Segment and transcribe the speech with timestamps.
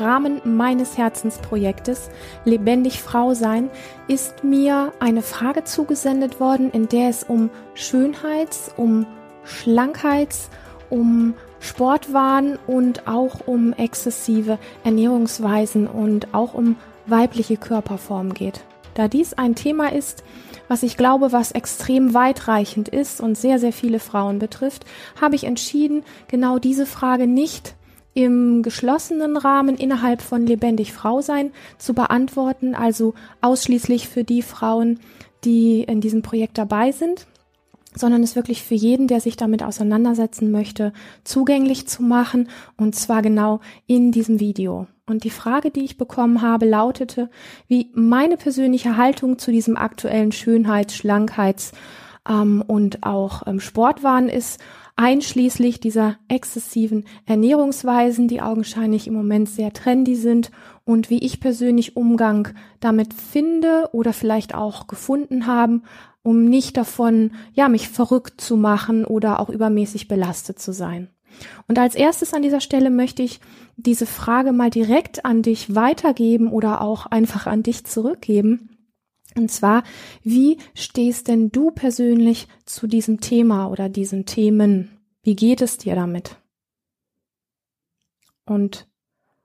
[0.00, 2.10] Rahmen meines Herzensprojektes
[2.44, 3.70] Lebendig Frau sein
[4.08, 9.06] ist mir eine Frage zugesendet worden, in der es um Schönheits-, um
[9.44, 10.48] Schlankheits-,
[10.88, 16.76] um Sportwahn und auch um exzessive Ernährungsweisen und auch um
[17.06, 18.64] weibliche Körperform geht.
[18.94, 20.24] Da dies ein Thema ist,
[20.68, 24.84] was ich glaube, was extrem weitreichend ist und sehr, sehr viele Frauen betrifft,
[25.20, 27.74] habe ich entschieden, genau diese Frage nicht
[28.14, 35.00] im geschlossenen Rahmen innerhalb von Lebendig Frau sein zu beantworten, also ausschließlich für die Frauen,
[35.44, 37.26] die in diesem Projekt dabei sind,
[37.94, 40.92] sondern es wirklich für jeden, der sich damit auseinandersetzen möchte,
[41.24, 44.86] zugänglich zu machen und zwar genau in diesem Video.
[45.06, 47.30] Und die Frage, die ich bekommen habe, lautete,
[47.66, 51.72] wie meine persönliche Haltung zu diesem aktuellen Schönheits-, Schlankheits-
[52.28, 54.60] ähm, und auch ähm, Sportwahn ist,
[55.00, 60.50] einschließlich dieser exzessiven Ernährungsweisen, die augenscheinlich im Moment sehr trendy sind
[60.84, 62.48] und wie ich persönlich Umgang
[62.80, 65.84] damit finde oder vielleicht auch gefunden haben,
[66.22, 71.08] um nicht davon, ja, mich verrückt zu machen oder auch übermäßig belastet zu sein.
[71.66, 73.40] Und als erstes an dieser Stelle möchte ich
[73.78, 78.70] diese Frage mal direkt an dich weitergeben oder auch einfach an dich zurückgeben.
[79.36, 79.84] Und zwar,
[80.22, 84.99] wie stehst denn du persönlich zu diesem Thema oder diesen Themen?
[85.22, 86.36] Wie geht es dir damit?
[88.46, 88.88] Und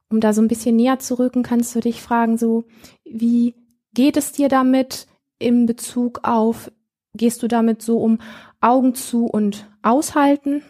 [0.09, 2.65] um da so ein bisschen näher zu rücken, kannst du dich fragen, so,
[3.03, 3.55] wie
[3.93, 5.07] geht es dir damit
[5.39, 6.71] in Bezug auf,
[7.13, 8.19] gehst du damit so um
[8.61, 10.63] Augen zu und aushalten?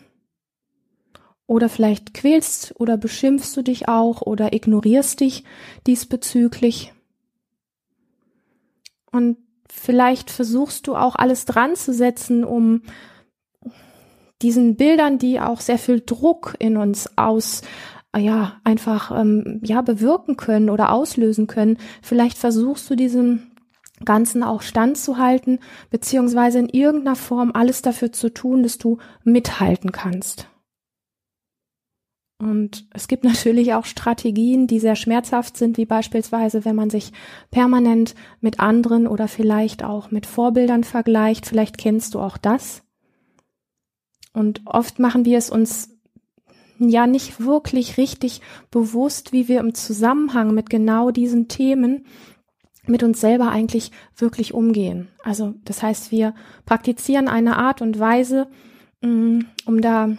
[1.47, 5.43] Oder vielleicht quälst oder beschimpfst du dich auch oder ignorierst dich
[5.85, 6.93] diesbezüglich.
[9.11, 9.37] Und
[9.69, 12.81] vielleicht versuchst du auch alles dran zu setzen, um
[14.41, 17.61] diesen Bildern, die auch sehr viel Druck in uns aus,
[18.15, 21.77] ja, einfach, ähm, ja, bewirken können oder auslösen können.
[22.01, 23.51] Vielleicht versuchst du diesem
[24.03, 25.59] Ganzen auch standzuhalten,
[25.89, 30.49] beziehungsweise in irgendeiner Form alles dafür zu tun, dass du mithalten kannst.
[32.37, 37.11] Und es gibt natürlich auch Strategien, die sehr schmerzhaft sind, wie beispielsweise, wenn man sich
[37.51, 41.45] permanent mit anderen oder vielleicht auch mit Vorbildern vergleicht.
[41.45, 42.84] Vielleicht kennst du auch das.
[44.35, 45.89] Und oft machen wir es uns
[46.77, 52.05] ja nicht wirklich richtig bewusst, wie wir im Zusammenhang mit genau diesen Themen
[52.87, 55.07] mit uns selber eigentlich wirklich umgehen.
[55.23, 56.35] Also das heißt, wir
[56.65, 58.47] praktizieren eine Art und Weise,
[59.01, 60.09] mm, um da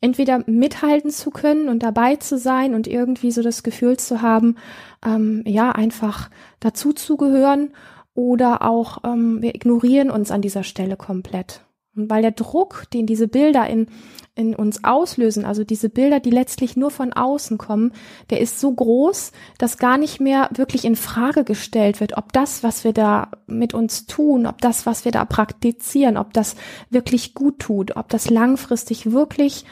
[0.00, 4.56] entweder mithalten zu können und dabei zu sein und irgendwie so das Gefühl zu haben,
[5.04, 7.72] ähm, ja, einfach dazu zu gehören
[8.14, 11.65] oder auch ähm, wir ignorieren uns an dieser Stelle komplett.
[11.96, 13.88] Und weil der Druck, den diese Bilder in,
[14.34, 17.92] in uns auslösen, also diese Bilder, die letztlich nur von außen kommen,
[18.28, 22.62] der ist so groß, dass gar nicht mehr wirklich in Frage gestellt wird, ob das,
[22.62, 26.54] was wir da mit uns tun, ob das, was wir da praktizieren, ob das
[26.90, 29.64] wirklich gut tut, ob das langfristig wirklich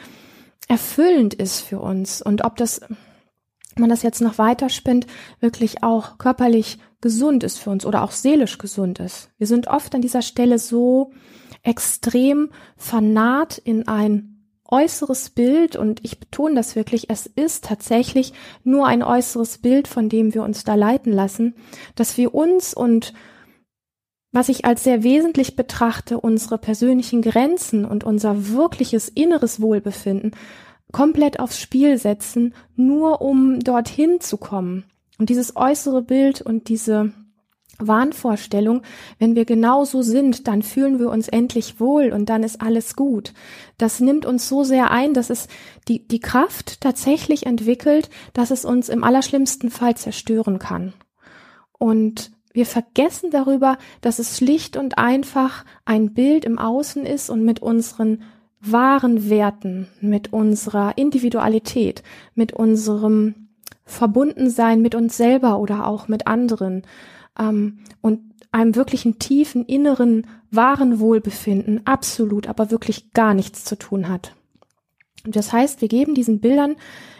[0.67, 2.81] erfüllend ist für uns und ob das,
[3.79, 5.07] man das jetzt noch weiter spinnt,
[5.39, 9.29] wirklich auch körperlich gesund ist für uns oder auch seelisch gesund ist.
[9.37, 11.11] Wir sind oft an dieser Stelle so
[11.61, 14.35] extrem vernarrt in ein
[14.67, 20.09] äußeres Bild und ich betone das wirklich, es ist tatsächlich nur ein äußeres Bild, von
[20.09, 21.55] dem wir uns da leiten lassen,
[21.95, 23.13] dass wir uns und
[24.31, 30.31] was ich als sehr wesentlich betrachte, unsere persönlichen Grenzen und unser wirkliches inneres Wohlbefinden
[30.95, 34.85] komplett aufs Spiel setzen, nur um dorthin zu kommen.
[35.19, 37.11] Und dieses äußere Bild und diese
[37.79, 38.81] Wahnvorstellung,
[39.19, 42.95] wenn wir genau so sind, dann fühlen wir uns endlich wohl und dann ist alles
[42.95, 43.33] gut.
[43.77, 45.49] Das nimmt uns so sehr ein, dass es
[45.89, 50.93] die, die Kraft tatsächlich entwickelt, dass es uns im allerschlimmsten Fall zerstören kann.
[51.77, 57.43] Und wir vergessen darüber, dass es schlicht und einfach ein Bild im Außen ist und
[57.43, 58.23] mit unseren
[58.71, 62.03] wahren Werten, mit unserer Individualität,
[62.33, 63.45] mit unserem
[63.85, 66.83] Verbundensein mit uns selber oder auch mit anderen
[67.39, 68.21] ähm, und
[68.51, 74.35] einem wirklichen tiefen inneren wahren Wohlbefinden absolut, aber wirklich gar nichts zu tun hat.
[75.25, 76.75] Und das heißt, wir geben diesen Bildern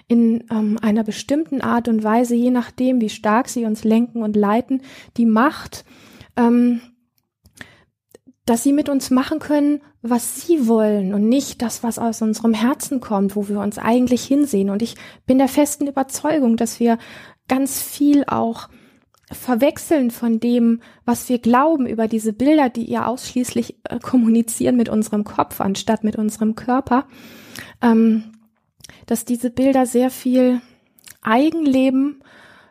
[0.07, 4.35] in ähm, einer bestimmten Art und Weise, je nachdem, wie stark sie uns lenken und
[4.35, 4.81] leiten,
[5.17, 5.85] die Macht,
[6.37, 6.81] ähm,
[8.45, 12.53] dass sie mit uns machen können, was sie wollen und nicht das, was aus unserem
[12.53, 14.69] Herzen kommt, wo wir uns eigentlich hinsehen.
[14.69, 14.95] Und ich
[15.25, 16.99] bin der festen Überzeugung, dass wir
[17.47, 18.69] ganz viel auch
[19.31, 24.89] verwechseln von dem, was wir glauben über diese Bilder, die ja ausschließlich äh, kommunizieren mit
[24.89, 27.07] unserem Kopf anstatt mit unserem Körper.
[27.81, 28.31] Ähm,
[29.07, 30.61] dass diese Bilder sehr viel
[31.21, 32.23] Eigenleben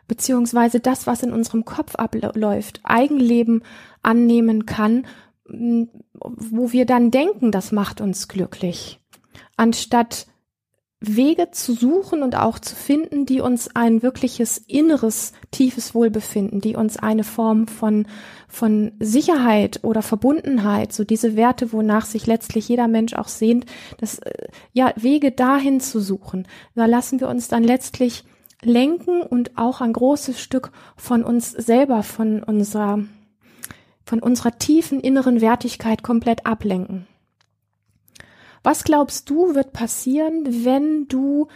[0.07, 3.63] beziehungsweise das, was in unserem Kopf abläuft, Eigenleben
[4.01, 5.05] annehmen kann,
[5.47, 8.99] wo wir dann denken, das macht uns glücklich,
[9.57, 10.27] anstatt
[11.07, 16.75] Wege zu suchen und auch zu finden, die uns ein wirkliches inneres, tiefes Wohlbefinden, die
[16.75, 18.07] uns eine Form von,
[18.47, 23.65] von Sicherheit oder Verbundenheit, so diese Werte, wonach sich letztlich jeder Mensch auch sehnt,
[23.99, 26.47] das, äh, ja, Wege dahin zu suchen.
[26.75, 28.23] Da lassen wir uns dann letztlich
[28.63, 32.99] lenken und auch ein großes Stück von uns selber, von unserer,
[34.05, 37.07] von unserer tiefen inneren Wertigkeit komplett ablenken.
[38.65, 41.47] Was glaubst du wird passieren, wenn du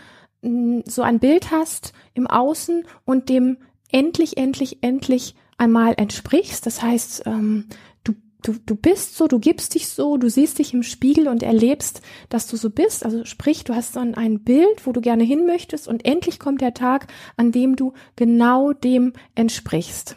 [0.43, 3.57] hm, so ein Bild hast im Außen und dem
[3.91, 6.67] endlich, endlich, endlich einmal entsprichst?
[6.67, 7.65] Das heißt, ähm,
[8.03, 8.13] du,
[8.43, 12.01] du, du bist so, du gibst dich so, du siehst dich im Spiegel und erlebst,
[12.29, 13.03] dass du so bist.
[13.03, 16.61] Also sprich, du hast dann ein Bild, wo du gerne hin möchtest und endlich kommt
[16.61, 17.07] der Tag,
[17.37, 20.15] an dem du genau dem entsprichst.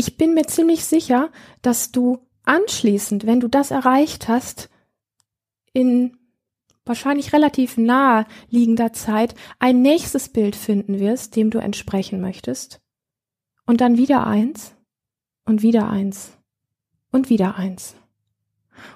[0.00, 1.30] Ich bin mir ziemlich sicher,
[1.60, 4.70] dass du anschließend, wenn du das erreicht hast,
[5.74, 6.16] in
[6.86, 12.80] wahrscheinlich relativ nahe liegender Zeit ein nächstes Bild finden wirst, dem du entsprechen möchtest.
[13.66, 14.74] Und dann wieder eins
[15.44, 16.32] und wieder eins
[17.12, 17.94] und wieder eins.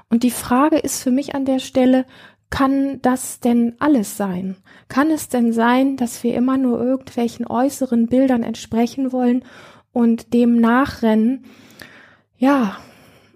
[0.09, 2.07] Und die Frage ist für mich an der Stelle,
[2.49, 4.57] kann das denn alles sein?
[4.89, 9.45] Kann es denn sein, dass wir immer nur irgendwelchen äußeren Bildern entsprechen wollen
[9.95, 11.47] und dem nachrennen?
[12.37, 12.77] Ja,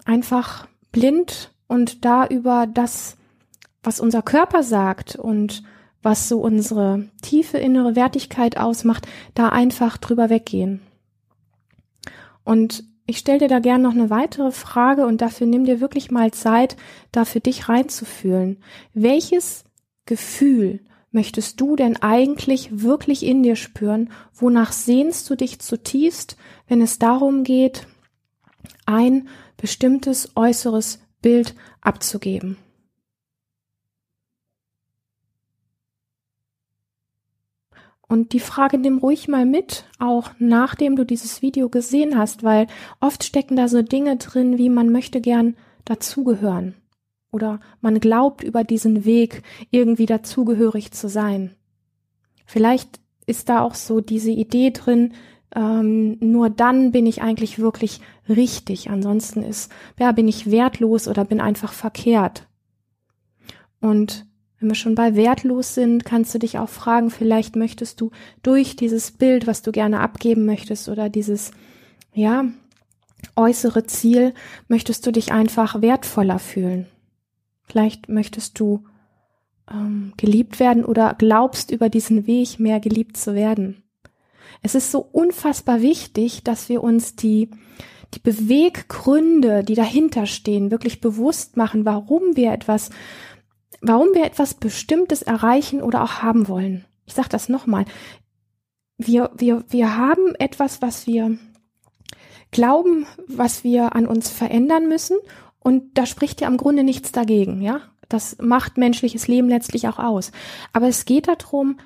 [0.04, 3.16] einfach blind und da über das
[3.82, 5.62] was unser Körper sagt und
[6.02, 10.80] was so unsere tiefe innere Wertigkeit ausmacht, da einfach drüber weggehen.
[12.44, 16.10] Und ich stelle dir da gern noch eine weitere Frage und dafür nimm dir wirklich
[16.10, 16.76] mal Zeit,
[17.12, 18.62] da für dich reinzufühlen.
[18.92, 19.64] Welches
[20.04, 24.10] Gefühl möchtest du denn eigentlich wirklich in dir spüren?
[24.34, 27.86] Wonach sehnst du dich zutiefst, wenn es darum geht,
[28.86, 32.56] ein bestimmtes äußeres Bild abzugeben?
[38.08, 42.66] Und die Frage nimm ruhig mal mit, auch nachdem du dieses Video gesehen hast, weil
[43.00, 46.74] oft stecken da so Dinge drin, wie man möchte gern dazugehören.
[47.30, 51.54] Oder man glaubt über diesen Weg irgendwie dazugehörig zu sein.
[52.46, 55.12] Vielleicht ist da auch so diese Idee drin,
[55.54, 58.90] ähm, nur dann bin ich eigentlich wirklich richtig.
[58.90, 62.46] Ansonsten ist, ja, bin ich wertlos oder bin einfach verkehrt.
[63.80, 64.26] Und
[64.58, 68.10] wenn wir schon bei wertlos sind, kannst du dich auch fragen, vielleicht möchtest du
[68.42, 71.52] durch dieses Bild, was du gerne abgeben möchtest oder dieses,
[72.12, 72.44] ja,
[73.36, 74.34] äußere Ziel,
[74.66, 76.86] möchtest du dich einfach wertvoller fühlen.
[77.68, 78.84] Vielleicht möchtest du
[79.70, 83.82] ähm, geliebt werden oder glaubst über diesen Weg mehr geliebt zu werden.
[84.62, 87.50] Es ist so unfassbar wichtig, dass wir uns die,
[88.14, 92.90] die Beweggründe, die dahinter stehen, wirklich bewusst machen, warum wir etwas
[93.80, 96.84] warum wir etwas Bestimmtes erreichen oder auch haben wollen.
[97.06, 97.84] Ich sage das nochmal.
[98.96, 101.38] Wir, wir, wir haben etwas, was wir
[102.50, 105.16] glauben, was wir an uns verändern müssen.
[105.60, 107.80] Und da spricht ja im Grunde nichts dagegen, ja.
[108.08, 110.32] Das macht menschliches Leben letztlich auch aus.
[110.72, 111.76] Aber es geht darum,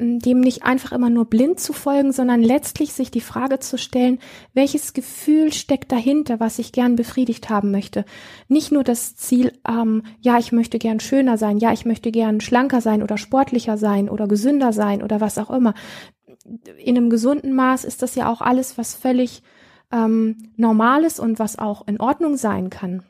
[0.00, 4.18] dem nicht einfach immer nur blind zu folgen, sondern letztlich sich die Frage zu stellen,
[4.54, 8.06] welches Gefühl steckt dahinter, was ich gern befriedigt haben möchte.
[8.48, 12.40] Nicht nur das Ziel, ähm, ja, ich möchte gern schöner sein, ja, ich möchte gern
[12.40, 15.74] schlanker sein oder sportlicher sein oder gesünder sein oder was auch immer.
[16.78, 19.42] In einem gesunden Maß ist das ja auch alles, was völlig
[19.92, 23.02] ähm, normal ist und was auch in Ordnung sein kann.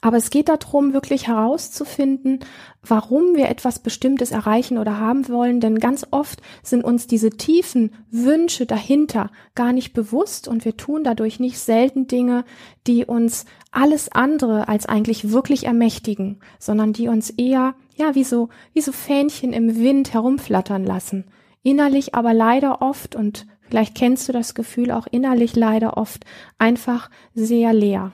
[0.00, 2.40] Aber es geht darum, wirklich herauszufinden,
[2.82, 7.92] warum wir etwas Bestimmtes erreichen oder haben wollen, denn ganz oft sind uns diese tiefen
[8.10, 12.44] Wünsche dahinter gar nicht bewusst und wir tun dadurch nicht selten Dinge,
[12.86, 18.48] die uns alles andere als eigentlich wirklich ermächtigen, sondern die uns eher, ja, wie so,
[18.72, 21.24] wie so Fähnchen im Wind herumflattern lassen.
[21.62, 26.24] Innerlich aber leider oft und vielleicht kennst du das Gefühl auch innerlich leider oft
[26.58, 28.12] einfach sehr leer.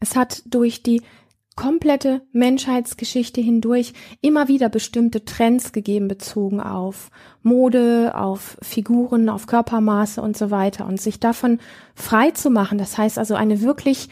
[0.00, 1.02] Es hat durch die
[1.58, 7.10] komplette Menschheitsgeschichte hindurch immer wieder bestimmte Trends gegeben bezogen auf
[7.42, 11.58] Mode, auf Figuren, auf Körpermaße und so weiter und sich davon
[11.96, 12.78] frei zu machen.
[12.78, 14.08] Das heißt also eine wirklich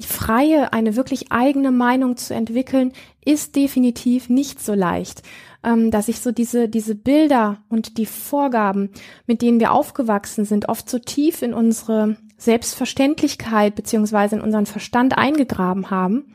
[0.00, 5.22] freie, eine wirklich eigene Meinung zu entwickeln, ist definitiv nicht so leicht.
[5.62, 8.90] Ähm, dass sich so diese, diese Bilder und die Vorgaben,
[9.26, 15.16] mit denen wir aufgewachsen sind, oft so tief in unsere Selbstverständlichkeit beziehungsweise in unseren Verstand
[15.16, 16.34] eingegraben haben,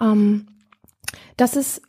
[0.00, 0.46] ähm,
[1.36, 1.82] dass es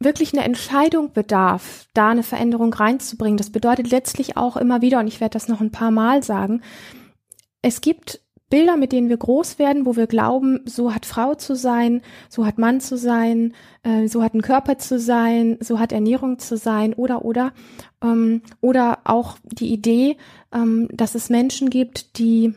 [0.00, 3.36] wirklich eine Entscheidung bedarf, da eine Veränderung reinzubringen.
[3.36, 6.62] Das bedeutet letztlich auch immer wieder, und ich werde das noch ein paar Mal sagen,
[7.62, 11.54] es gibt Bilder, mit denen wir groß werden, wo wir glauben, so hat Frau zu
[11.54, 15.92] sein, so hat Mann zu sein, äh, so hat ein Körper zu sein, so hat
[15.92, 17.52] Ernährung zu sein oder oder
[18.02, 20.16] ähm, oder auch die Idee,
[20.50, 22.54] ähm, dass es Menschen gibt, die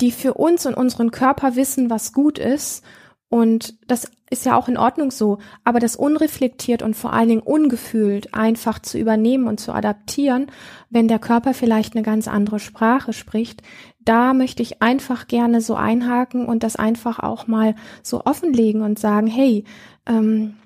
[0.00, 2.84] die für uns und unseren Körper wissen, was gut ist
[3.30, 7.42] und das ist ja auch in Ordnung so, aber das unreflektiert und vor allen Dingen
[7.42, 10.50] ungefühlt einfach zu übernehmen und zu adaptieren,
[10.88, 13.62] wenn der Körper vielleicht eine ganz andere Sprache spricht,
[14.00, 18.98] da möchte ich einfach gerne so einhaken und das einfach auch mal so offenlegen und
[18.98, 19.64] sagen, hey,
[20.06, 20.56] ähm,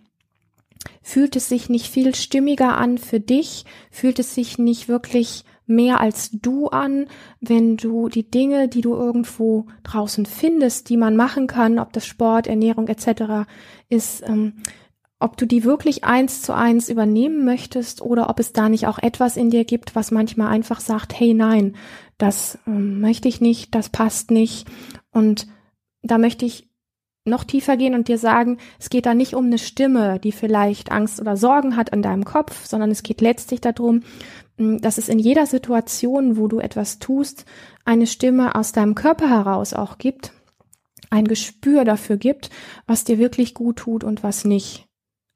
[1.02, 3.64] fühlt es sich nicht viel stimmiger an für dich?
[3.90, 7.06] Fühlt es sich nicht wirklich mehr als du an,
[7.40, 12.06] wenn du die Dinge, die du irgendwo draußen findest, die man machen kann, ob das
[12.06, 13.48] Sport, Ernährung etc.
[13.88, 14.54] ist, ähm,
[15.18, 18.98] ob du die wirklich eins zu eins übernehmen möchtest oder ob es da nicht auch
[18.98, 21.76] etwas in dir gibt, was manchmal einfach sagt, hey nein,
[22.18, 24.66] das ähm, möchte ich nicht, das passt nicht.
[25.12, 25.46] Und
[26.02, 26.68] da möchte ich
[27.24, 30.90] noch tiefer gehen und dir sagen, es geht da nicht um eine Stimme, die vielleicht
[30.90, 34.02] Angst oder Sorgen hat an deinem Kopf, sondern es geht letztlich darum,
[34.56, 37.44] dass es in jeder Situation, wo du etwas tust,
[37.84, 40.32] eine Stimme aus deinem Körper heraus auch gibt,
[41.10, 42.50] ein Gespür dafür gibt,
[42.86, 44.88] was dir wirklich gut tut und was nicht.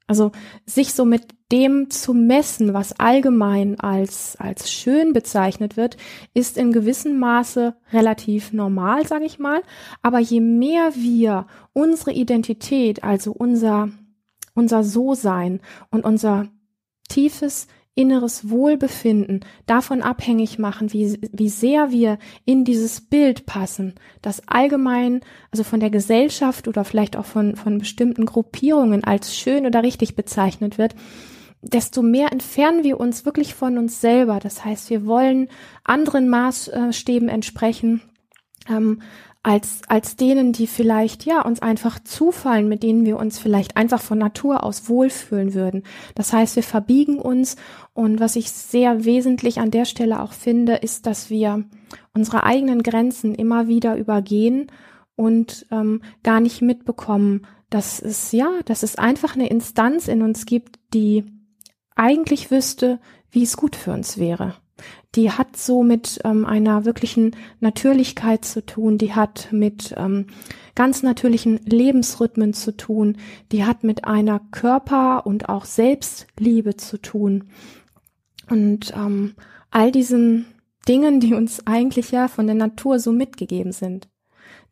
[0.07, 0.31] Also
[0.65, 5.97] sich so mit dem zu messen, was allgemein als, als schön bezeichnet wird,
[6.33, 9.61] ist in gewissem Maße relativ normal, sage ich mal.
[10.01, 13.89] Aber je mehr wir unsere Identität, also unser,
[14.53, 15.59] unser So-Sein
[15.91, 16.47] und unser
[17.09, 17.67] tiefes
[17.97, 25.21] inneres Wohlbefinden davon abhängig machen, wie, wie sehr wir in dieses Bild passen, das allgemein,
[25.51, 30.15] also von der Gesellschaft oder vielleicht auch von, von bestimmten Gruppierungen als schön oder richtig
[30.15, 30.93] bezeichnet wird,
[31.61, 34.39] desto mehr entfernen wir uns wirklich von uns selber.
[34.39, 35.49] Das heißt, wir wollen
[35.83, 38.01] anderen Maßstäben entsprechen,
[38.69, 39.01] ähm,
[39.47, 44.01] als, als denen, die vielleicht, ja, uns einfach zufallen, mit denen wir uns vielleicht einfach
[44.01, 45.83] von Natur aus wohlfühlen würden.
[46.15, 47.55] Das heißt, wir verbiegen uns
[47.93, 51.63] und was ich sehr wesentlich an der Stelle auch finde, ist, dass wir
[52.13, 54.69] unsere eigenen Grenzen immer wieder übergehen
[55.15, 60.45] und ähm, gar nicht mitbekommen, dass es, ja, dass es einfach eine Instanz in uns
[60.45, 61.23] gibt, die
[61.95, 62.99] eigentlich wüsste,
[63.31, 64.55] wie es gut für uns wäre
[65.17, 70.27] die hat so mit ähm, einer wirklichen Natürlichkeit zu tun, die hat mit ähm,
[70.75, 73.17] ganz natürlichen Lebensrhythmen zu tun,
[73.51, 77.45] die hat mit einer Körper- und auch Selbstliebe zu tun.
[78.47, 79.33] Und ähm,
[79.71, 80.45] all diesen
[80.87, 84.07] Dingen, die uns eigentlich ja von der Natur so mitgegeben sind.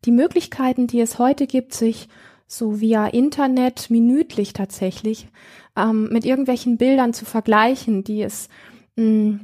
[0.06, 2.08] Die Möglichkeiten, die es heute gibt, sich
[2.46, 5.28] so via Internet minütlich tatsächlich
[5.76, 8.48] ähm, mit irgendwelchen Bildern zu vergleichen, die es
[8.96, 9.40] mh, mm,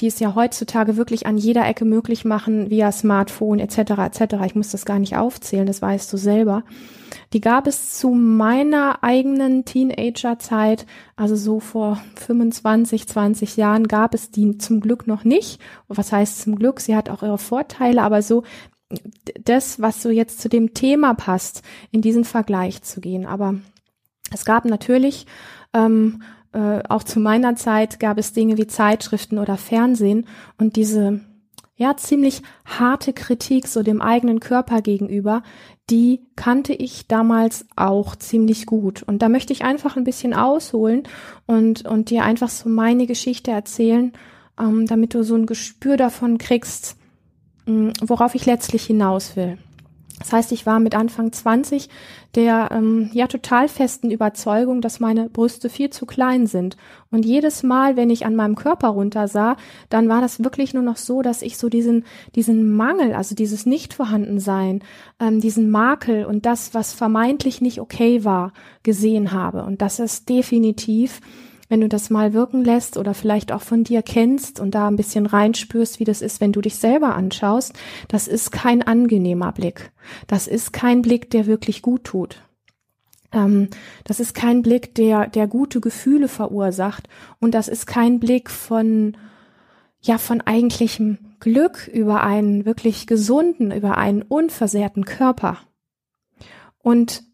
[0.00, 3.78] die es ja heutzutage wirklich an jeder Ecke möglich machen, via Smartphone etc.
[3.98, 4.34] etc.
[4.46, 6.64] Ich muss das gar nicht aufzählen, das weißt du selber.
[7.32, 10.86] Die gab es zu meiner eigenen Teenagerzeit,
[11.16, 15.60] also so vor 25, 20 Jahren gab es die zum Glück noch nicht.
[15.88, 16.80] Was heißt zum Glück?
[16.80, 18.42] Sie hat auch ihre Vorteile, aber so
[19.42, 23.26] das, was so jetzt zu dem Thema passt, in diesen Vergleich zu gehen.
[23.26, 23.54] Aber
[24.32, 25.26] es gab natürlich
[25.72, 26.22] ähm,
[26.54, 31.20] äh, auch zu meiner Zeit gab es Dinge wie Zeitschriften oder Fernsehen und diese
[31.76, 35.42] ja ziemlich harte Kritik so dem eigenen Körper gegenüber,
[35.90, 41.02] die kannte ich damals auch ziemlich gut und da möchte ich einfach ein bisschen ausholen
[41.46, 44.12] und und dir einfach so meine Geschichte erzählen,
[44.58, 46.96] ähm, damit du so ein Gespür davon kriegst,
[47.66, 49.58] mh, worauf ich letztlich hinaus will.
[50.18, 51.88] Das heißt, ich war mit Anfang 20
[52.34, 56.76] der ähm, ja total festen Überzeugung, dass meine Brüste viel zu klein sind.
[57.10, 59.56] Und jedes Mal, wenn ich an meinem Körper runtersah,
[59.88, 62.04] dann war das wirklich nur noch so, dass ich so diesen
[62.34, 64.82] diesen Mangel, also dieses Nichtvorhandensein,
[65.20, 68.52] ähm, diesen Makel und das, was vermeintlich nicht okay war,
[68.82, 69.64] gesehen habe.
[69.64, 71.20] Und das ist definitiv
[71.68, 74.96] wenn du das mal wirken lässt oder vielleicht auch von dir kennst und da ein
[74.96, 77.72] bisschen reinspürst, wie das ist, wenn du dich selber anschaust,
[78.08, 79.92] das ist kein angenehmer Blick.
[80.26, 82.42] Das ist kein Blick, der wirklich gut tut.
[83.32, 83.68] Ähm,
[84.04, 87.08] das ist kein Blick, der, der gute Gefühle verursacht.
[87.40, 89.16] Und das ist kein Blick von,
[90.00, 95.58] ja, von eigentlichem Glück über einen wirklich gesunden, über einen unversehrten Körper.
[96.78, 97.24] Und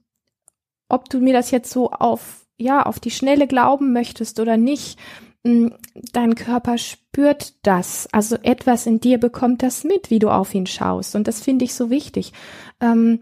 [0.89, 4.99] ob du mir das jetzt so auf ja, auf die Schnelle glauben möchtest oder nicht,
[5.45, 5.69] mm,
[6.13, 8.09] dein Körper spürt das.
[8.13, 11.17] Also etwas in dir bekommt das mit, wie du auf ihn schaust.
[11.17, 12.33] Und das finde ich so wichtig.
[12.81, 13.21] Ähm,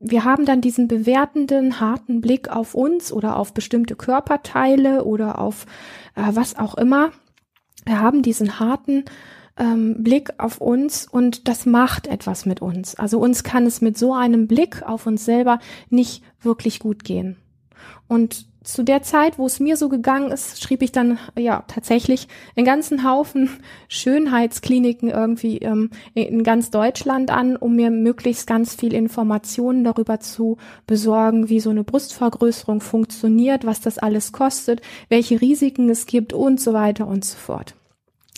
[0.00, 5.66] wir haben dann diesen bewertenden, harten Blick auf uns oder auf bestimmte Körperteile oder auf
[6.14, 7.12] äh, was auch immer.
[7.84, 9.04] Wir haben diesen harten
[9.56, 12.96] ähm, Blick auf uns und das macht etwas mit uns.
[12.96, 15.58] Also uns kann es mit so einem Blick auf uns selber
[15.90, 17.36] nicht wirklich gut gehen.
[18.08, 22.28] Und zu der Zeit, wo es mir so gegangen ist, schrieb ich dann ja tatsächlich
[22.54, 23.48] einen ganzen Haufen
[23.88, 30.58] Schönheitskliniken irgendwie ähm, in ganz Deutschland an, um mir möglichst ganz viel Informationen darüber zu
[30.86, 36.60] besorgen, wie so eine Brustvergrößerung funktioniert, was das alles kostet, welche Risiken es gibt und
[36.60, 37.74] so weiter und so fort.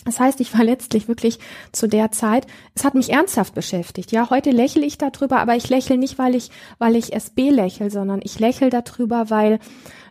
[0.05, 1.37] Das heißt, ich war letztlich wirklich
[1.71, 4.11] zu der Zeit, es hat mich ernsthaft beschäftigt.
[4.11, 7.91] Ja, heute lächle ich darüber, aber ich lächle nicht, weil ich, weil ich SB lächle,
[7.91, 9.59] sondern ich lächle darüber, weil,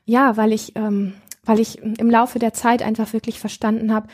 [0.05, 1.15] ja, weil ich, ähm,
[1.45, 4.09] weil ich im Laufe der Zeit einfach wirklich verstanden habe,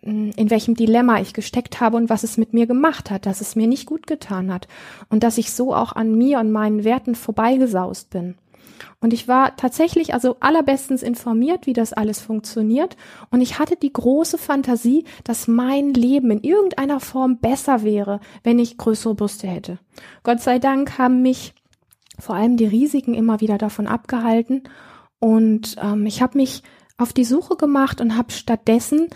[0.00, 3.56] in welchem Dilemma ich gesteckt habe und was es mit mir gemacht hat, dass es
[3.56, 4.66] mir nicht gut getan hat
[5.10, 8.36] und dass ich so auch an mir und meinen Werten vorbeigesaust bin.
[9.00, 12.96] Und ich war tatsächlich also allerbestens informiert, wie das alles funktioniert.
[13.30, 18.58] Und ich hatte die große Fantasie, dass mein Leben in irgendeiner Form besser wäre, wenn
[18.58, 19.78] ich größere Brüste hätte.
[20.22, 21.52] Gott sei Dank haben mich
[22.18, 24.62] vor allem die Risiken immer wieder davon abgehalten.
[25.22, 26.64] Und ähm, ich habe mich
[26.98, 29.06] auf die Suche gemacht und habe stattdessen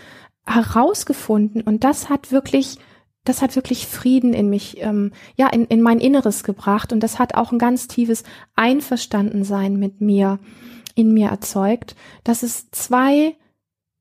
[0.45, 2.77] herausgefunden, und das hat wirklich
[3.25, 7.19] das hat wirklich Frieden in mich, ähm, ja, in, in mein Inneres gebracht und das
[7.19, 8.23] hat auch ein ganz tiefes
[8.55, 10.39] Einverstandensein mit mir
[10.95, 13.35] in mir erzeugt, dass es zwei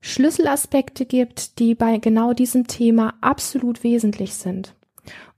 [0.00, 4.76] Schlüsselaspekte gibt, die bei genau diesem Thema absolut wesentlich sind.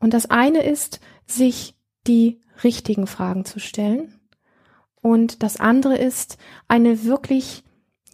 [0.00, 1.74] Und das eine ist, sich
[2.06, 4.17] die richtigen Fragen zu stellen.
[5.08, 6.36] Und das andere ist,
[6.68, 7.64] eine wirklich,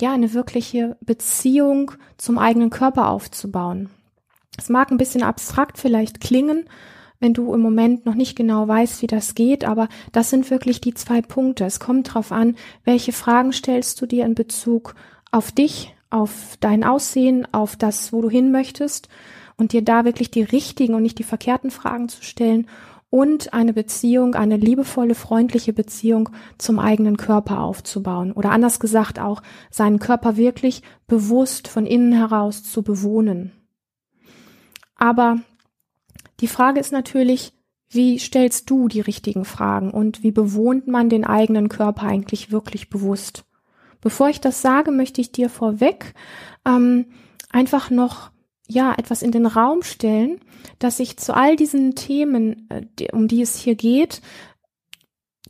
[0.00, 3.90] ja, eine wirkliche Beziehung zum eigenen Körper aufzubauen.
[4.56, 6.68] Es mag ein bisschen abstrakt vielleicht klingen,
[7.18, 10.80] wenn du im Moment noch nicht genau weißt, wie das geht, aber das sind wirklich
[10.80, 11.64] die zwei Punkte.
[11.64, 14.94] Es kommt darauf an, welche Fragen stellst du dir in Bezug
[15.32, 19.08] auf dich, auf dein Aussehen, auf das, wo du hin möchtest
[19.56, 22.68] und dir da wirklich die richtigen und nicht die verkehrten Fragen zu stellen
[23.14, 28.32] und eine Beziehung, eine liebevolle, freundliche Beziehung zum eigenen Körper aufzubauen.
[28.32, 33.52] Oder anders gesagt auch, seinen Körper wirklich bewusst von innen heraus zu bewohnen.
[34.96, 35.38] Aber
[36.40, 37.52] die Frage ist natürlich,
[37.88, 42.90] wie stellst du die richtigen Fragen und wie bewohnt man den eigenen Körper eigentlich wirklich
[42.90, 43.44] bewusst?
[44.00, 46.14] Bevor ich das sage, möchte ich dir vorweg
[46.66, 47.06] ähm,
[47.52, 48.32] einfach noch
[48.68, 50.40] ja etwas in den Raum stellen,
[50.78, 54.22] dass ich zu all diesen Themen, äh, um die es hier geht,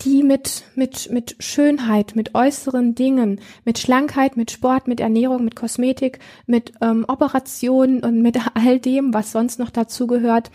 [0.03, 5.55] die mit, mit, mit Schönheit, mit äußeren Dingen, mit Schlankheit, mit Sport, mit Ernährung, mit
[5.55, 10.51] Kosmetik, mit ähm, Operationen und mit all dem, was sonst noch dazu gehört.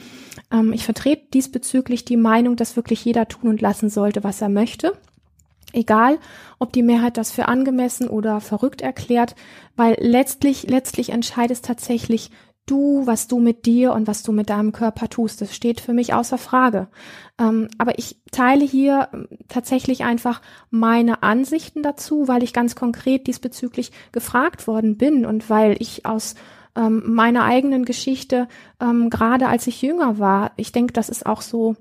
[0.52, 4.50] Ähm, ich vertrete diesbezüglich die Meinung, dass wirklich jeder tun und lassen sollte, was er
[4.50, 4.94] möchte.
[5.72, 6.18] Egal,
[6.58, 9.36] ob die Mehrheit das für angemessen oder verrückt erklärt,
[9.76, 12.32] weil letztlich, letztlich entscheidet tatsächlich
[12.70, 15.42] du, was du mit dir und was du mit deinem Körper tust.
[15.42, 16.88] Das steht für mich außer Frage.
[17.40, 23.28] Ähm, aber ich teile hier ähm, tatsächlich einfach meine Ansichten dazu, weil ich ganz konkret
[23.28, 26.36] diesbezüglich gefragt worden bin und weil ich aus
[26.76, 28.48] ähm, meiner eigenen Geschichte,
[28.80, 31.76] ähm, gerade als ich jünger war, ich denke, das ist auch so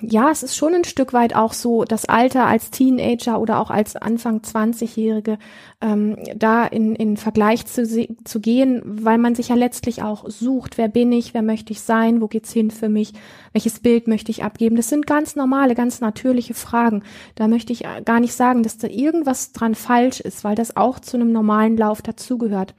[0.00, 3.70] ja, es ist schon ein Stück weit auch so, das Alter als Teenager oder auch
[3.70, 5.38] als Anfang 20-Jährige
[5.80, 7.86] ähm, da in, in Vergleich zu,
[8.24, 11.80] zu gehen, weil man sich ja letztlich auch sucht, wer bin ich, wer möchte ich
[11.80, 13.12] sein, wo geht's hin für mich,
[13.52, 14.76] welches Bild möchte ich abgeben.
[14.76, 17.02] Das sind ganz normale, ganz natürliche Fragen.
[17.34, 20.98] Da möchte ich gar nicht sagen, dass da irgendwas dran falsch ist, weil das auch
[20.98, 22.74] zu einem normalen Lauf dazugehört.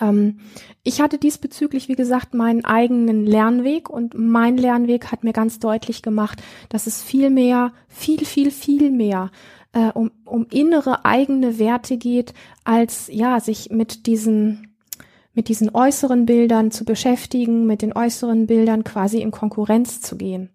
[0.00, 0.40] Ähm,
[0.82, 6.02] ich hatte diesbezüglich, wie gesagt, meinen eigenen Lernweg und mein Lernweg hat mir ganz deutlich
[6.02, 9.30] gemacht, dass es viel mehr, viel, viel, viel mehr
[9.72, 14.70] äh, um, um innere eigene Werte geht, als ja, sich mit diesen
[15.36, 20.50] mit diesen äußeren Bildern zu beschäftigen, mit den äußeren Bildern quasi in Konkurrenz zu gehen.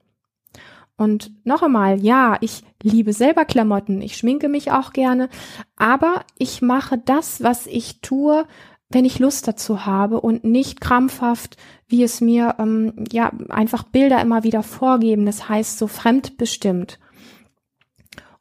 [0.95, 5.29] Und noch einmal, ja, ich liebe selber Klamotten, ich schminke mich auch gerne,
[5.77, 8.45] aber ich mache das, was ich tue,
[8.89, 14.19] wenn ich Lust dazu habe und nicht krampfhaft, wie es mir ähm, ja einfach Bilder
[14.21, 15.25] immer wieder vorgeben.
[15.25, 16.99] Das heißt so fremdbestimmt.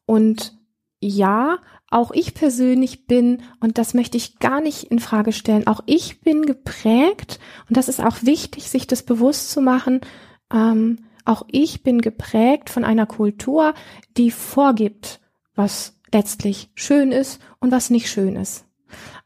[0.07, 0.57] Und
[1.01, 1.59] ja,
[1.91, 6.21] auch ich persönlich bin, und das möchte ich gar nicht in Frage stellen, auch ich
[6.21, 10.01] bin geprägt, und das ist auch wichtig, sich das bewusst zu machen,
[10.53, 13.75] ähm, auch ich bin geprägt von einer Kultur,
[14.17, 15.21] die vorgibt,
[15.55, 18.68] was letztlich schön ist und was nicht schön ist.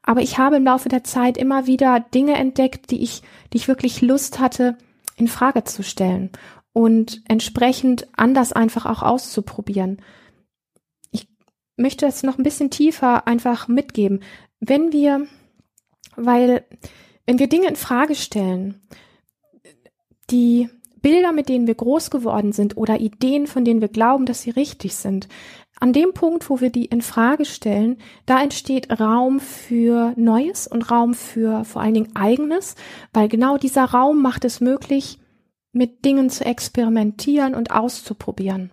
[0.02, 3.68] Aber ich habe im Laufe der Zeit immer wieder Dinge entdeckt, die ich, die ich
[3.68, 4.76] wirklich Lust hatte,
[5.16, 6.30] in Frage zu stellen.
[6.72, 10.00] und entsprechend anders einfach auch auszuprobieren.
[11.10, 11.28] Ich
[11.76, 14.22] möchte das noch ein bisschen tiefer einfach mitgeben.
[14.60, 15.26] Wenn wir,
[16.16, 16.64] weil,
[17.26, 18.80] wenn wir Dinge in Frage stellen,
[20.30, 20.70] die
[21.02, 24.50] Bilder, mit denen wir groß geworden sind oder Ideen, von denen wir glauben, dass sie
[24.50, 25.28] richtig sind,
[25.82, 30.92] an dem Punkt, wo wir die in Frage stellen, da entsteht Raum für Neues und
[30.92, 32.76] Raum für vor allen Dingen Eigenes,
[33.12, 35.18] weil genau dieser Raum macht es möglich,
[35.72, 38.70] mit Dingen zu experimentieren und auszuprobieren.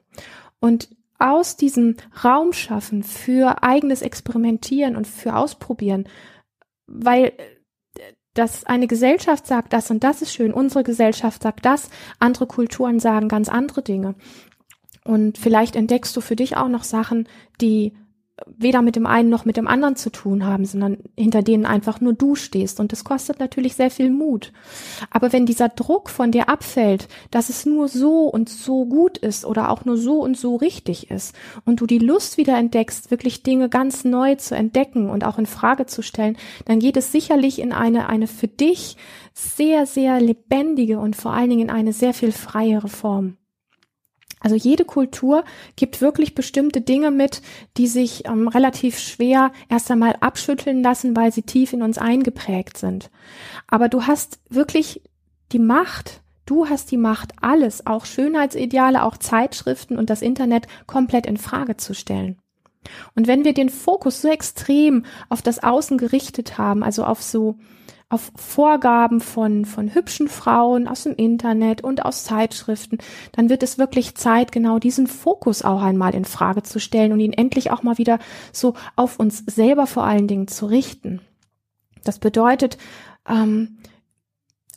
[0.59, 6.07] Und aus diesem Raum schaffen für eigenes Experimentieren und für Ausprobieren,
[6.85, 7.33] weil
[8.35, 12.99] dass eine Gesellschaft sagt, das und das ist schön, unsere Gesellschaft sagt das, andere Kulturen
[12.99, 14.15] sagen ganz andere Dinge.
[15.09, 17.27] Und vielleicht entdeckst du für dich auch noch Sachen,
[17.61, 17.93] die
[18.45, 21.99] weder mit dem einen noch mit dem anderen zu tun haben, sondern hinter denen einfach
[21.99, 22.79] nur du stehst.
[22.79, 24.53] Und das kostet natürlich sehr viel Mut.
[25.09, 29.45] Aber wenn dieser Druck von dir abfällt, dass es nur so und so gut ist
[29.45, 33.41] oder auch nur so und so richtig ist und du die Lust wieder entdeckst, wirklich
[33.41, 37.57] Dinge ganz neu zu entdecken und auch in Frage zu stellen, dann geht es sicherlich
[37.57, 38.95] in eine, eine für dich
[39.33, 43.37] sehr, sehr lebendige und vor allen Dingen in eine sehr viel freiere Form.
[44.39, 45.43] Also jede Kultur
[45.75, 47.41] gibt wirklich bestimmte Dinge mit,
[47.77, 52.77] die sich ähm, relativ schwer erst einmal abschütteln lassen, weil sie tief in uns eingeprägt
[52.77, 53.09] sind.
[53.67, 55.01] Aber du hast wirklich
[55.51, 61.25] die Macht, du hast die Macht, alles, auch Schönheitsideale, auch Zeitschriften und das Internet komplett
[61.25, 62.37] in Frage zu stellen.
[63.15, 67.57] Und wenn wir den Fokus so extrem auf das Außen gerichtet haben, also auf so
[68.09, 72.97] auf Vorgaben von, von hübschen Frauen aus dem Internet und aus Zeitschriften,
[73.33, 77.19] dann wird es wirklich Zeit, genau diesen Fokus auch einmal in Frage zu stellen und
[77.19, 78.17] ihn endlich auch mal wieder
[78.51, 81.21] so auf uns selber vor allen Dingen zu richten.
[82.03, 82.79] Das bedeutet,
[83.27, 83.77] ähm,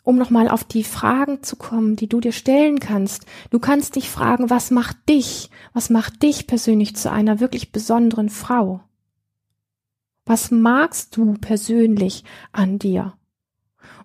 [0.05, 3.25] um nochmal auf die Fragen zu kommen, die du dir stellen kannst.
[3.51, 8.29] Du kannst dich fragen, was macht dich, was macht dich persönlich zu einer wirklich besonderen
[8.29, 8.81] Frau?
[10.27, 13.15] Was magst du persönlich an dir?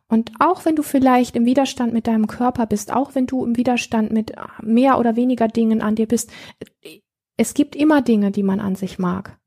[0.10, 3.58] Und auch wenn du vielleicht im Widerstand mit deinem Körper bist, auch wenn du im
[3.58, 6.32] Widerstand mit mehr oder weniger Dingen an dir bist,
[7.36, 9.38] es gibt immer Dinge, die man an sich mag.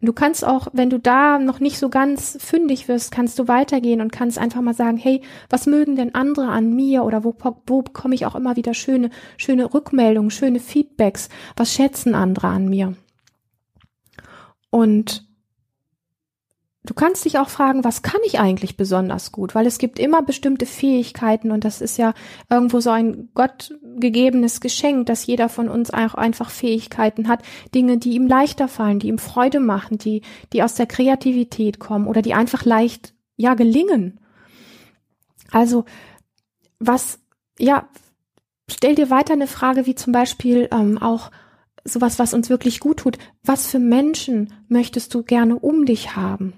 [0.00, 3.48] Und du kannst auch, wenn du da noch nicht so ganz fündig wirst, kannst du
[3.48, 7.34] weitergehen und kannst einfach mal sagen, hey, was mögen denn andere an mir oder wo,
[7.66, 11.28] wo bekomme ich auch immer wieder schöne, schöne Rückmeldungen, schöne Feedbacks?
[11.56, 12.94] Was schätzen andere an mir?
[14.70, 15.26] Und
[16.86, 19.54] Du kannst dich auch fragen, was kann ich eigentlich besonders gut?
[19.54, 22.12] Weil es gibt immer bestimmte Fähigkeiten und das ist ja
[22.50, 27.42] irgendwo so ein gottgegebenes Geschenk, dass jeder von uns auch einfach Fähigkeiten hat,
[27.74, 30.20] Dinge, die ihm leichter fallen, die ihm Freude machen, die,
[30.52, 34.20] die aus der Kreativität kommen oder die einfach leicht, ja, gelingen.
[35.50, 35.86] Also,
[36.80, 37.18] was,
[37.58, 37.88] ja,
[38.70, 41.30] stell dir weiter eine Frage wie zum Beispiel ähm, auch
[41.82, 43.16] sowas, was uns wirklich gut tut.
[43.42, 46.52] Was für Menschen möchtest du gerne um dich haben?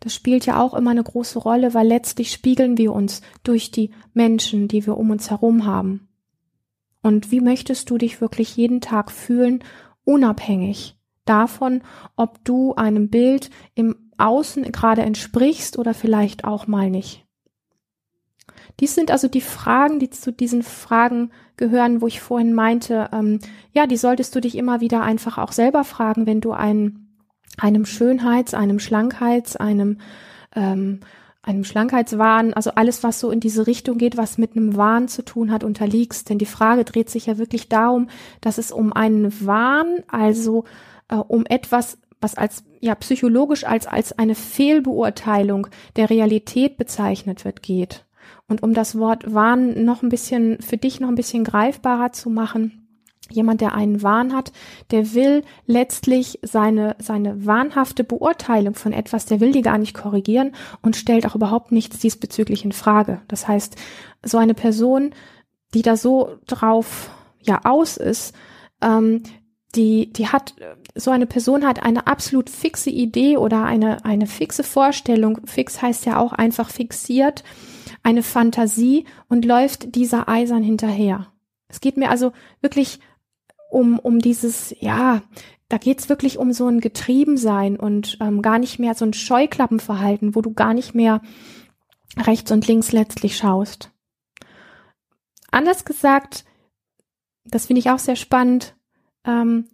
[0.00, 3.90] Das spielt ja auch immer eine große Rolle, weil letztlich spiegeln wir uns durch die
[4.14, 6.08] Menschen, die wir um uns herum haben.
[7.02, 9.64] Und wie möchtest du dich wirklich jeden Tag fühlen,
[10.04, 11.82] unabhängig davon,
[12.16, 17.26] ob du einem Bild im Außen gerade entsprichst oder vielleicht auch mal nicht?
[18.80, 23.38] Dies sind also die Fragen, die zu diesen Fragen gehören, wo ich vorhin meinte, ähm,
[23.72, 27.01] ja, die solltest du dich immer wieder einfach auch selber fragen, wenn du einen
[27.58, 29.98] einem Schönheits-, einem Schlankheits-, einem,
[30.54, 31.00] ähm,
[31.42, 35.24] einem Schlankheitswahn, also alles, was so in diese Richtung geht, was mit einem Wahn zu
[35.24, 36.28] tun hat, unterliegst.
[36.28, 38.08] Denn die Frage dreht sich ja wirklich darum,
[38.40, 40.64] dass es um einen Wahn, also
[41.08, 47.62] äh, um etwas, was als ja psychologisch als als eine Fehlbeurteilung der Realität bezeichnet wird,
[47.62, 48.04] geht.
[48.48, 52.30] Und um das Wort Wahn noch ein bisschen für dich noch ein bisschen greifbarer zu
[52.30, 52.81] machen,
[53.32, 54.52] jemand, der einen Wahn hat,
[54.90, 60.52] der will letztlich seine, seine wahnhafte Beurteilung von etwas, der will die gar nicht korrigieren
[60.82, 63.20] und stellt auch überhaupt nichts diesbezüglich in Frage.
[63.28, 63.76] Das heißt,
[64.24, 65.14] so eine Person,
[65.74, 68.34] die da so drauf ja aus ist,
[68.80, 69.22] ähm,
[69.74, 70.54] die, die hat,
[70.94, 75.40] so eine Person hat eine absolut fixe Idee oder eine, eine fixe Vorstellung.
[75.46, 77.42] Fix heißt ja auch einfach fixiert,
[78.02, 81.28] eine Fantasie und läuft dieser eisern hinterher.
[81.68, 83.00] Es geht mir also wirklich
[83.72, 85.22] um, um dieses, ja,
[85.68, 90.34] da geht's wirklich um so ein Getriebensein und ähm, gar nicht mehr so ein Scheuklappenverhalten,
[90.34, 91.22] wo du gar nicht mehr
[92.18, 93.90] rechts und links letztlich schaust.
[95.50, 96.44] Anders gesagt,
[97.44, 98.76] das finde ich auch sehr spannend,
[99.24, 99.68] ähm,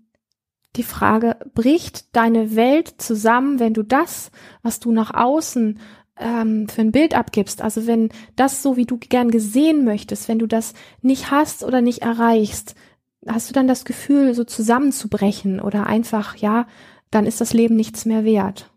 [0.76, 4.30] die Frage, bricht deine Welt zusammen, wenn du das,
[4.62, 5.80] was du nach außen
[6.16, 10.38] ähm, für ein Bild abgibst, also wenn das so, wie du gern gesehen möchtest, wenn
[10.38, 12.76] du das nicht hast oder nicht erreichst,
[13.26, 16.66] hast du dann das Gefühl, so zusammenzubrechen oder einfach, ja,
[17.10, 18.70] dann ist das Leben nichts mehr wert.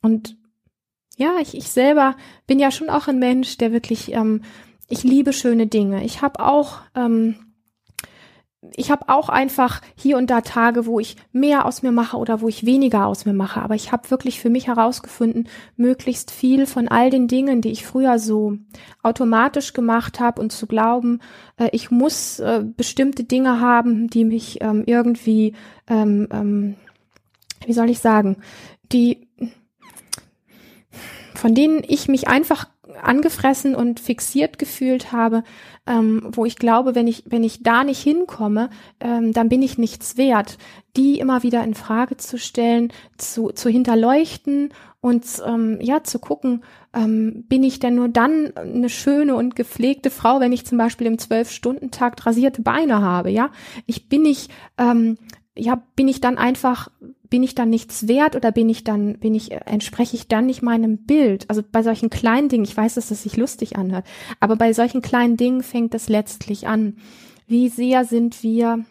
[0.00, 0.36] Und
[1.16, 4.42] ja, ich, ich selber bin ja schon auch ein Mensch, der wirklich, ähm,
[4.88, 6.04] ich liebe schöne Dinge.
[6.04, 7.47] Ich habe auch ähm,
[8.74, 12.40] ich habe auch einfach hier und da Tage, wo ich mehr aus mir mache oder
[12.40, 13.62] wo ich weniger aus mir mache.
[13.62, 17.86] Aber ich habe wirklich für mich herausgefunden, möglichst viel von all den Dingen, die ich
[17.86, 18.56] früher so
[19.02, 21.20] automatisch gemacht habe und zu glauben,
[21.56, 25.54] äh, ich muss äh, bestimmte Dinge haben, die mich ähm, irgendwie,
[25.86, 26.74] ähm, ähm,
[27.64, 28.38] wie soll ich sagen,
[28.90, 29.28] die
[31.34, 32.66] von denen ich mich einfach
[33.02, 35.44] angefressen und fixiert gefühlt habe,
[35.86, 39.78] ähm, wo ich glaube, wenn ich, wenn ich da nicht hinkomme, ähm, dann bin ich
[39.78, 40.58] nichts wert,
[40.96, 46.64] die immer wieder in Frage zu stellen, zu, zu hinterleuchten und ähm, ja, zu gucken,
[46.92, 51.06] ähm, bin ich denn nur dann eine schöne und gepflegte Frau, wenn ich zum Beispiel
[51.06, 53.50] im Zwölf-Stunden-Takt rasierte Beine habe, ja?
[53.86, 55.18] Ich bin nicht, ähm,
[55.56, 56.88] ja, bin ich dann einfach
[57.30, 60.62] bin ich dann nichts wert oder bin ich dann, bin ich, entspreche ich dann nicht
[60.62, 61.48] meinem Bild?
[61.48, 64.06] Also bei solchen kleinen Dingen, ich weiß, dass das sich lustig anhört,
[64.40, 66.96] aber bei solchen kleinen Dingen fängt es letztlich an.
[67.46, 68.84] Wie sehr sind wir,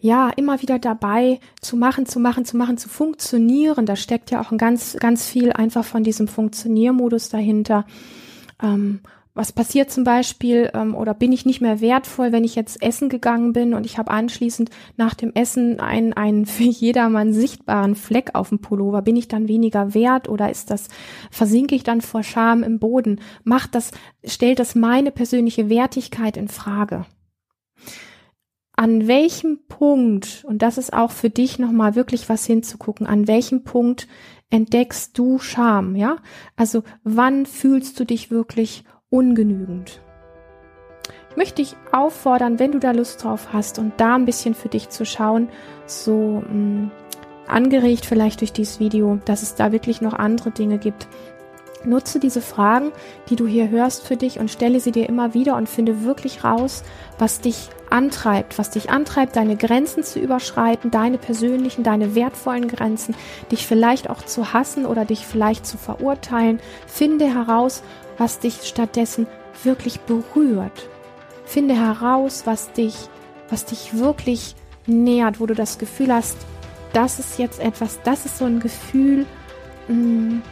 [0.00, 3.86] ja, immer wieder dabei zu machen, zu machen, zu machen, zu funktionieren.
[3.86, 7.86] Da steckt ja auch ein ganz, ganz viel einfach von diesem Funktioniermodus dahinter.
[8.62, 9.00] Ähm,
[9.36, 13.10] was passiert zum Beispiel ähm, oder bin ich nicht mehr wertvoll, wenn ich jetzt essen
[13.10, 18.30] gegangen bin und ich habe anschließend nach dem Essen einen, einen für jedermann sichtbaren Fleck
[18.34, 20.88] auf dem Pullover, bin ich dann weniger wert oder ist das,
[21.30, 23.20] versinke ich dann vor Scham im Boden?
[23.44, 23.90] Macht das,
[24.24, 27.04] stellt das meine persönliche Wertigkeit in Frage?
[28.72, 33.64] An welchem Punkt, und das ist auch für dich nochmal wirklich was hinzugucken, an welchem
[33.64, 34.08] Punkt
[34.50, 36.16] entdeckst du Scham, ja?
[36.56, 40.00] Also wann fühlst du dich wirklich ungenügend.
[41.30, 44.68] Ich möchte dich auffordern, wenn du da Lust drauf hast und da ein bisschen für
[44.68, 45.48] dich zu schauen,
[45.84, 46.90] so mh, mm,
[47.46, 51.06] angeregt vielleicht durch dieses Video, dass es da wirklich noch andere Dinge gibt.
[51.84, 52.90] Nutze diese Fragen,
[53.28, 56.42] die du hier hörst für dich und stelle sie dir immer wieder und finde wirklich
[56.42, 56.82] raus,
[57.18, 63.14] was dich antreibt, was dich antreibt, deine Grenzen zu überschreiten, deine persönlichen, deine wertvollen Grenzen,
[63.52, 66.58] dich vielleicht auch zu hassen oder dich vielleicht zu verurteilen.
[66.88, 67.82] Finde heraus,
[68.18, 69.26] was dich stattdessen
[69.62, 70.88] wirklich berührt.
[71.44, 72.94] Finde heraus, was dich,
[73.48, 74.54] was dich wirklich
[74.86, 76.36] nährt, wo du das Gefühl hast,
[76.92, 79.26] das ist jetzt etwas, das ist so ein Gefühl,
[79.88, 80.42] mh, hm,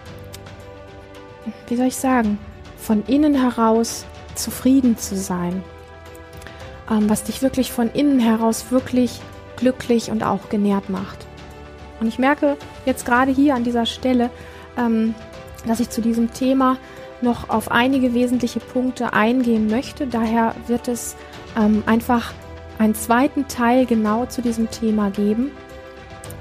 [1.69, 2.39] wie soll ich sagen,
[2.77, 5.63] von innen heraus zufrieden zu sein,
[6.91, 9.21] ähm, was dich wirklich von innen heraus wirklich
[9.57, 11.27] glücklich und auch genährt macht.
[12.01, 14.31] Und ich merke jetzt gerade hier an dieser Stelle,
[14.77, 15.15] ähm,
[15.67, 16.77] dass ich zu diesem Thema
[17.25, 20.07] noch auf einige wesentliche Punkte eingehen möchte.
[20.07, 21.17] Daher wird es
[21.59, 22.33] ähm, einfach
[22.79, 25.51] einen zweiten Teil genau zu diesem Thema geben.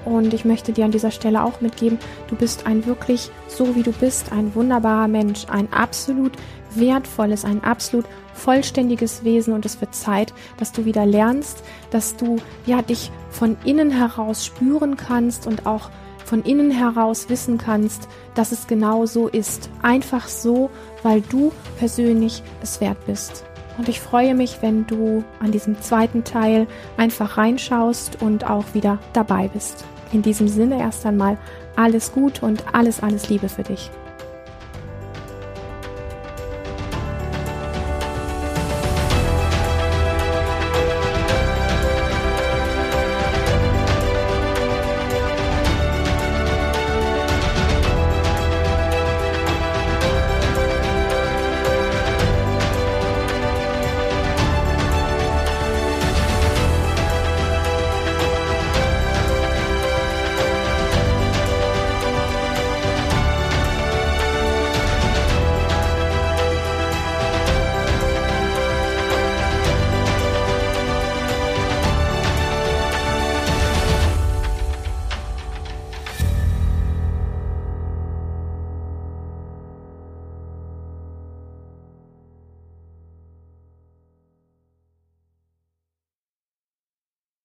[0.05, 3.83] Und ich möchte dir an dieser Stelle auch mitgeben, du bist ein wirklich, so wie
[3.83, 6.33] du bist, ein wunderbarer Mensch, ein absolut
[6.75, 12.37] wertvolles, ein absolut vollständiges Wesen und es wird Zeit, dass du wieder lernst, dass du
[12.65, 15.89] ja dich von innen heraus spüren kannst und auch
[16.33, 19.69] von innen heraus wissen kannst, dass es genau so ist.
[19.83, 20.71] Einfach so,
[21.03, 23.45] weil du persönlich es wert bist.
[23.77, 26.65] Und ich freue mich, wenn du an diesem zweiten Teil
[26.97, 29.85] einfach reinschaust und auch wieder dabei bist.
[30.11, 31.37] In diesem Sinne erst einmal
[31.75, 33.91] alles Gute und alles, alles Liebe für dich.